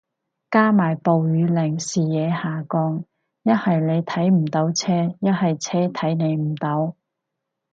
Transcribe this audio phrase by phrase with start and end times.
[0.49, 3.05] 加埋暴雨令視野下降，
[3.43, 6.95] 一係你睇唔到車，一係車睇你唔到